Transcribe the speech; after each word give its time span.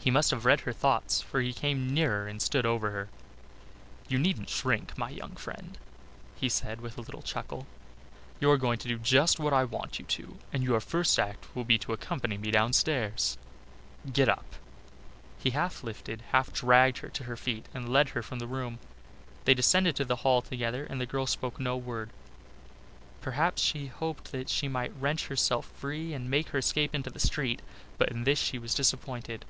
He 0.00 0.12
must 0.12 0.30
have 0.30 0.44
read 0.44 0.60
her 0.60 0.72
thoughts 0.72 1.20
for 1.20 1.40
he 1.40 1.52
came 1.52 1.92
nearer 1.92 2.28
and 2.28 2.40
stood 2.40 2.64
over 2.64 2.92
her. 2.92 3.08
"You 4.06 4.16
needn't 4.16 4.48
shrink, 4.48 4.96
my 4.96 5.10
young 5.10 5.34
friend," 5.34 5.76
he 6.36 6.48
said 6.48 6.80
with 6.80 6.96
a 6.96 7.00
little 7.00 7.20
chuckle. 7.20 7.66
"You 8.38 8.48
are 8.52 8.58
going 8.58 8.78
to 8.78 8.86
do 8.86 8.96
just 8.96 9.40
what 9.40 9.52
I 9.52 9.64
want 9.64 9.98
you 9.98 10.04
to 10.04 10.22
do, 10.22 10.38
and 10.52 10.62
your 10.62 10.78
first 10.78 11.18
act 11.18 11.48
will 11.56 11.64
be 11.64 11.78
to 11.78 11.92
accompany 11.92 12.38
me 12.38 12.52
downstairs. 12.52 13.38
Get 14.12 14.28
up." 14.28 14.54
He 15.40 15.50
half 15.50 15.82
lifted, 15.82 16.22
half 16.30 16.52
dragged 16.52 16.98
her 16.98 17.08
to 17.08 17.24
her 17.24 17.36
feet 17.36 17.66
and 17.74 17.88
led 17.92 18.10
her 18.10 18.22
from 18.22 18.38
the 18.38 18.46
room. 18.46 18.78
They 19.46 19.52
descended 19.52 19.96
to 19.96 20.04
the 20.04 20.14
hall 20.22 20.42
together 20.42 20.84
and 20.88 21.00
the 21.00 21.06
girl 21.06 21.26
spoke 21.26 21.58
no 21.58 21.76
word. 21.76 22.10
Perhaps 23.20 23.60
she 23.62 23.88
hoped 23.88 24.30
that 24.30 24.48
she 24.48 24.68
might 24.68 24.94
wrench 24.94 25.26
herself 25.26 25.66
free 25.66 26.12
and 26.14 26.30
make 26.30 26.50
her 26.50 26.58
escape 26.60 26.94
into 26.94 27.10
the 27.10 27.18
street, 27.18 27.62
but 27.98 28.10
in 28.10 28.22
this 28.22 28.38
she 28.38 28.60
was 28.60 28.76
disappointed. 28.76 29.44